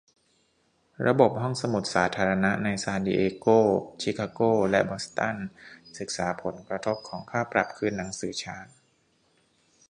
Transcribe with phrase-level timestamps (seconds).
[1.07, 3.47] ระบบห้องสมุดสาธารณะในซานดิเอโก
[4.01, 5.37] ชิคาโก และบอสตัน
[5.99, 8.57] ศึกษาผลกระทบของค่าปรับคืนหนังสือช้า